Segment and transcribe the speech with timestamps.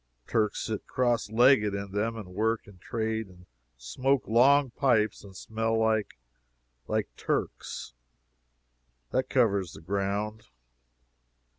[0.25, 3.45] The Turks sit cross legged in them, and work and trade and
[3.77, 6.17] smoke long pipes, and smell like
[6.87, 7.93] like Turks.
[9.11, 10.47] That covers the ground.